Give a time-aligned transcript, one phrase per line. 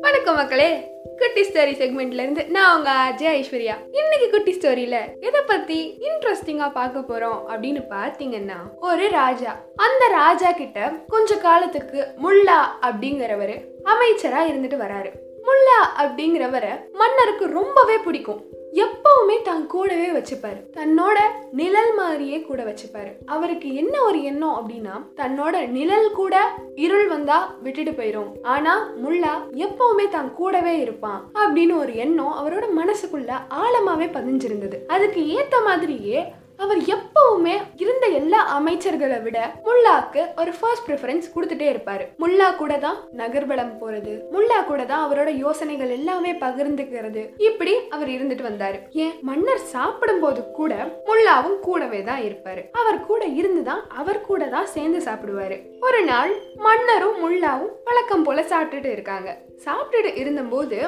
[0.00, 0.90] வணக்கம் மக்களே.
[1.16, 3.74] குட்டி ஸ்டோரி செக்மெண்ட்ல இருந்து நான் உங்க அஜய் ஐஸ்வர்யா.
[3.92, 9.64] இன்னைக்கு குட்டி ஸ்டோரியில எதை பத்தி இன்ட்ரெஸ்டிங்கா பார்க்க போறோம் அப்படின்னு பாத்தீங்கன்னா ஒரு ராஜா.
[9.76, 15.10] அந்த ராஜா கிட்ட கொஞ்ச காலத்துக்கு முல்லா அப்படிங்கிறவரு அமைச்சரா இருந்துட்டு வராரு.
[15.42, 18.44] முல்லா அப்படிங்கிறவரை மன்னருக்கு ரொம்பவே பிடிக்கும்.
[18.72, 20.60] எப்பவுமே தான் கூடவே வச்சுப்பாரு.
[20.76, 21.18] தன்னோட
[21.52, 23.12] நிழல் மாதிரியே கூட வச்சுப்பாரு.
[23.26, 28.42] அவருக்கு என்ன ஒரு எண்ணம் அப்படின்னா தன்னோட நிழல் கூட இருள் வந்தா விட்டுட்டு போயிரும்.
[28.42, 33.32] ஆனா முல்லா எப்பவுமே தான் கூடவே இருப்பான் அப்படின்னு ஒரு எண்ணம் அவரோட மனசுக்குள்ள
[33.62, 34.86] ஆழமாவே பதிஞ்சிருந்தது.
[34.86, 42.04] அதுக்கு ஏத்த மாதிரியே அவர் எப்பவுமே இருந்த எல்லா அமைச்சர்களை விட முல்லாக்கு ஒரு ஃபர்ஸ்ட் ப்ரிஃபரன்ஸ் கொடுத்துட்டே இருப்பாரு.
[42.22, 44.14] முல்லா கூட தான் நகர்வலம் போறது.
[44.32, 47.22] முல்லா கூட தான் அவரோட யோசனைகள் எல்லாமே பகிர்ந்துக்கிறது.
[47.38, 48.78] இப்படி அவர் இருந்துட்டு வந்தாரு.
[48.92, 49.14] ஏன்?
[49.22, 50.72] மன்னர் சாப்பிடும் போது கூட
[51.08, 52.64] முல்லாவும் கூடவே தான் இருப்பாரு.
[52.72, 55.58] அவர் கூட இருந்துதான் அவர் கூட தான் சேர்ந்து சாப்பிடுவாரு.
[55.80, 59.38] ஒரு நாள் மன்னரும் முல்லாவும் வழக்கம் போல சாப்பிட்டுட்டு இருக்காங்க.
[59.64, 60.78] சாப்பிட்டுட்டு இருந்தபோது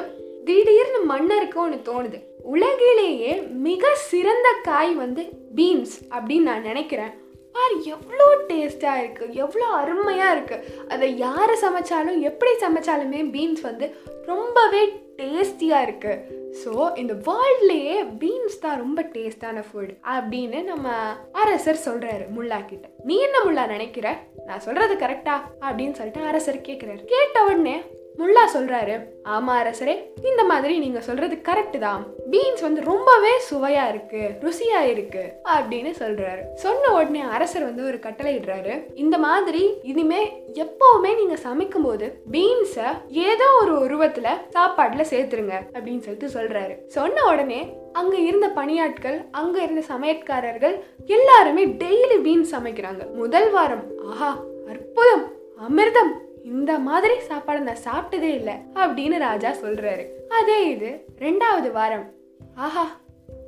[0.45, 2.19] திடீர்னு மன்னருக்கு ஒன்று தோணுது.
[2.43, 5.23] உலகிலேயே மிக சிறந்த காய் வந்து
[5.55, 7.13] பீன்ஸ் அப்படின்னு நான் நினைக்கிறேன்.
[7.55, 14.83] பார் எவ்வளோ டேஸ்ட்டாக இருக்குது எவ்வளோ அருமையாக இருக்குது அதை யாரை சமைச்சாலும் எப்படி சமைச்சாலுமே பீன்ஸ் வந்து ரொம்பவே
[15.19, 20.87] டேஸ்டியாக இருக்குது ஸோ இந்த வேர்ல்ட்லேயே பீன்ஸ் தான் ரொம்ப டேஸ்டான ஃபுட் அப்படின்னு நம்ம
[21.31, 22.85] அரசர் சொல்கிறாரு முல்லா கிட்ட.
[23.03, 24.07] நீ என்ன முல்லா நினைக்கிற?
[24.47, 27.75] நான் சொல்கிறது கரெக்டா அப்படின்னு சொல்லிட்டு அரசர் கேட்குறாரு கேட்ட உடனே
[28.19, 28.95] முல்லா சொல்றாரு
[29.35, 32.01] ஆமா அரசரே இந்த மாதிரி நீங்க சொல்றது கரெக்ட் தான்.
[32.31, 36.41] பீன்ஸ் வந்து ரொம்பவே சுவையா இருக்கு ருசியா இருக்கு அப்படின்னு சொல்றாரு.
[36.53, 42.79] சொன்ன உடனே அரசர் வந்து ஒரு கட்டளை இடுறாரு இந்த மாதிரி இனிமே எப்பவுமே நீங்க சமைக்கும் போது பீன்ஸ
[43.07, 46.87] ஏதோ ஒரு உருவத்துல சாப்பாட்டில் சேர்த்துருங்க அப்படின்னு சொல்லிட்டு சொல்றாரு.
[46.87, 47.61] சொன்ன உடனே
[47.93, 53.13] அங்க இருந்த பணியாட்கள் அங்க இருந்த சமையற்காரர்கள் எல்லாருமே டெய்லி பீன்ஸ் சமைக்கிறாங்க.
[53.13, 54.37] முதல் வாரம் ஆஹா
[54.69, 55.25] அற்புதம்
[55.69, 56.11] அமிர்தம்
[56.43, 60.05] இந்த மாதிரி சாப்பாடு நான் சாப்பிட்டதே இல்லை அப்படின்னு ராஜா சொல்றாரு.
[60.29, 62.11] அதே இது ரெண்டாவது வாரம்.
[62.55, 62.99] ஆஹா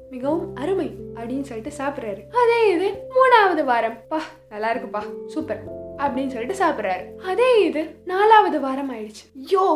[0.09, 2.21] மிகவும் அருமை அப்படின்னு சொல்லிட்டு சாப்பிட்றாரு.
[2.41, 3.97] அதே இது மூணாவது வாரம்.
[4.09, 5.63] பா நல்லா இருக்குப்பா சூப்பர்
[5.97, 7.15] அப்படின்னு சொல்லிட்டு சாப்பிட்றாரு.
[7.15, 9.25] அதே இது நாலாவது வாரம் ஆயிடுச்சு.
[9.51, 9.67] யோ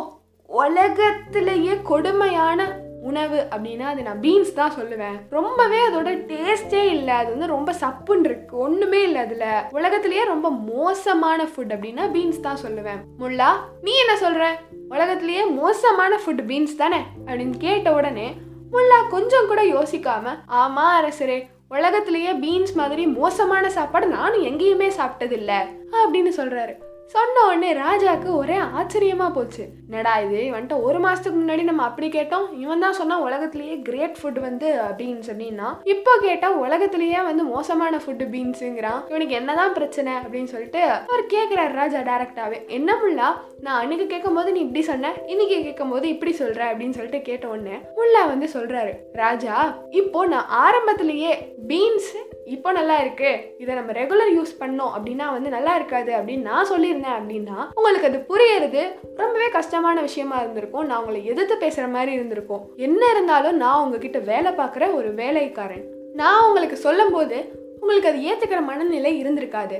[0.46, 5.16] உலகத்திலேயே கொடுமையான உணவு அப்படின்னா அது நான் பீன்ஸ் தான் சொல்லுவேன்.
[5.30, 7.14] ரொம்பவே அதோட டேஸ்டே இல்லை.
[7.14, 8.56] அது வந்து ரொம்ப சப்புன்னு இருக்கு.
[8.56, 9.68] ஒண்ணுமே இல்லை அதுல.
[9.70, 13.00] உலகத்திலேயே ரொம்ப மோசமான ஃபுட் அப்படின்னா பீன்ஸ் தான் சொல்லுவேன்.
[13.18, 13.50] முல்லா
[13.82, 14.46] நீ என்ன சொல்ற?
[14.88, 17.00] உலகத்திலேயே மோசமான ஃபுட் பீன்ஸ் தானே?
[17.26, 18.34] அப்படின்னு கேட்ட உடனே
[18.72, 25.58] முல்லா கொஞ்சம் கூட யோசிக்காம ஆமா அரசரே உலகத்திலேயே பீன்ஸ் மாதிரி மோசமான சாப்பாடு நானும் எங்கேயுமே சாப்பிட்டதில்லை
[25.92, 26.74] அப்படின்னு சொல்றாரு.
[27.10, 29.62] சொன்ன உடனே ராஜாக்கு ஒரே ஆச்சரியமா போச்சு.
[29.84, 34.40] என்னடா இது வந்துட்டு ஒரு மாசத்துக்கு முன்னாடி நம்ம அப்படி கேட்டோம் இவன் தான் சொன்னா உலகத்திலேயே கிரேட் ஃபுட்
[34.40, 34.66] வந்து
[34.98, 41.24] பீன்ஸ் அப்படின்னா இப்போ கேட்டா உலகத்திலேயே வந்து மோசமான ஃபுட்டு பீன்ஸுங்கிறான் இவனுக்கு என்னதான் பிரச்சனை அப்படின்னு சொல்லிட்டு அவர்
[41.32, 43.28] கேட்குறாரு ராஜா டைரக்டாவே என்ன முல்லா
[43.60, 47.46] நான் அன்னைக்கு கேட்கும் போது நீ இப்படி சொன்ன இன்னைக்கு கேட்கும் போது இப்படி சொல்ற அப்படின்னு சொல்லிட்டு கேட்ட
[47.48, 49.56] உடனே முல்லா வந்து சொல்றாரு ராஜா
[49.98, 51.32] இப்போ நான் ஆரம்பத்திலேயே
[51.68, 52.12] பீன்ஸ்
[52.56, 53.30] இப்போ நல்லா இருக்கு.
[53.62, 58.18] இதை நம்ம ரெகுலர் யூஸ் பண்ணோம் அப்படின்னா வந்து நல்லா இருக்காது அப்படின்னு நான் சொல்லியிருந்தேன் அப்படின்னா உங்களுக்கு அது
[58.30, 58.82] புரியறது.
[59.22, 60.86] ரொம்பவே கஷ்டமான விஷயமா இருந்திருக்கும்.
[60.86, 62.64] நான் உங்களை எதிர்த்து பேசுகிற மாதிரி இருந்திருக்கும்.
[62.88, 65.86] என்ன இருந்தாலும் நான் உங்ககிட்ட வேலை பார்க்குற ஒரு வேலைக்காரன்.
[66.14, 67.38] நான் உங்களுக்கு சொல்லும் போது
[67.80, 69.78] உங்களுக்கு அது ஏற்றுக்கிற மனநிலை இருந்திருக்காது.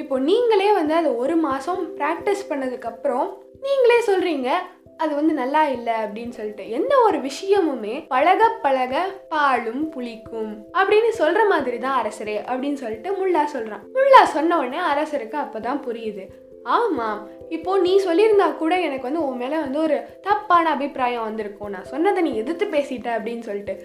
[0.00, 3.28] இப்போ நீங்களே வந்து அதை ஒரு மாதம் ப்ராக்டிஸ் பண்ணதுக்கப்புறம்
[3.64, 4.50] நீங்களே சொல்கிறீங்க
[5.02, 9.02] அது வந்து நல்லா இல்லை அப்படின்னு சொல்லிட்டு எந்த ஒரு விஷயமுமே பழக பழக
[9.32, 13.84] பாலும் புளிக்கும் அப்படின்னு சொல்ற மாதிரி தான் அரசரே அப்படின்னு சொல்லிட்டு முல்லா சொல்றான்.
[13.96, 16.26] முல்லா சொன்ன உடனே அரசருக்கு அப்பதான் புரியுது.
[16.76, 17.20] ஆமாம்
[17.56, 19.96] இப்போ நீ சொல்லியிருந்தா கூட எனக்கு வந்து உன் மேலே வந்து ஒரு
[20.26, 21.72] தப்பான அபிப்பிராயம் வந்திருக்கும்.
[21.76, 23.76] நான் சொன்னதை நீ எதிர்த்து பேசிட்ட அப்படின்னு சொல்லிட்டு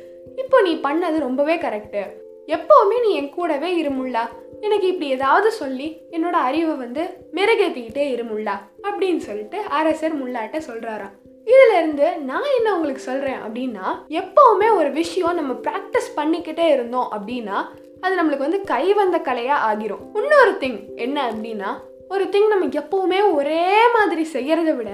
[0.43, 2.03] இப்போ நீ பண்ணது ரொம்பவே கரெக்டு
[2.47, 4.23] எப்போவுமே நீ என் கூடவே இருமுல்லா
[4.61, 11.15] எனக்கு இப்படி ஏதாவது சொல்லி என்னோட அறிவை வந்து மெருகேற்றிக்கிட்டே இருமுல்லா அப்படின்னு சொல்லிட்டு அரசர் முள்ளாட்ட சொல்றாராம்.
[11.45, 17.57] இதுல இருந்து நான் என்ன உங்களுக்கு சொல்றேன் அப்படின்னா எப்பவுமே ஒரு விஷயம் நம்ம ப்ராக்டிஸ் பண்ணிக்கிட்டே இருந்தோம் அப்படின்னா
[18.01, 20.03] அது நம்மளுக்கு வந்து கை வந்த கலையா ஆகிரும்.
[20.13, 21.71] இன்னொரு திங் என்ன அப்படின்னா
[22.09, 24.91] ஒரு திங் நம்ம எப்பவுமே ஒரே மாதிரி செய்கிறத விட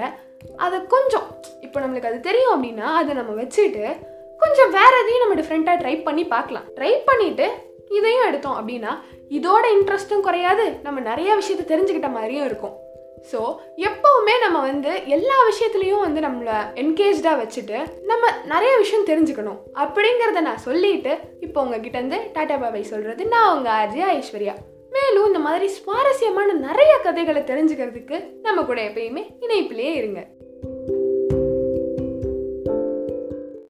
[0.58, 1.28] அதை கொஞ்சம்
[1.62, 3.86] இப்போ நம்மளுக்கு அது தெரியும் அப்படின்னா அதை நம்ம வச்சுட்டு
[4.44, 6.68] கொஞ்சம் வேற எதையும் நம்ம டிஃப்ரெண்ட்டாக ட்ரை பண்ணி பார்க்கலாம்.
[6.78, 7.48] ட்ரை பண்ணிட்டு
[7.98, 8.92] இதையும் எடுத்தோம் அப்படின்னா
[9.38, 10.66] இதோட இன்ட்ரெஸ்ட்டும் குறையாது.
[10.86, 12.76] நம்ம நிறைய விஷயத்த தெரிஞ்சுக்கிட்ட மாதிரியும் இருக்கும்.
[13.32, 13.40] ஸோ
[13.88, 17.78] எப்போவுமே நம்ம வந்து எல்லா விஷயத்துலையும் வந்து நம்மளை என்கேஜாக வச்சுட்டு
[18.12, 19.60] நம்ம நிறைய விஷயம் தெரிஞ்சுக்கணும்.
[19.84, 21.14] அப்படிங்கிறத நான் சொல்லிட்டு
[21.46, 24.56] இப்போ உங்ககிட்டருந்து டாடா பாபாய் சொல்கிறது நான் உங்கள் ஆர்ஜி ஐஸ்வர்யா.
[24.96, 28.18] மேலும் இந்த மாதிரி சுவாரஸ்யமான நிறைய கதைகளை தெரிஞ்சுக்கிறதுக்கு
[28.48, 30.22] நம்ம கூட எப்பயுமே இணைப்பிலேயே இருங்க.